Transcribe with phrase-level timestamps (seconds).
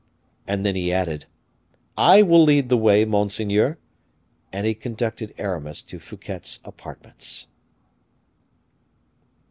[0.47, 1.27] And then he added,
[1.95, 3.77] "I will lead the way, monseigneur,"
[4.51, 7.45] and he conducted Aramis to Fouquet's apartments.